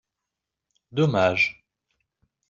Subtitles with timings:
[0.97, 1.61] Dommage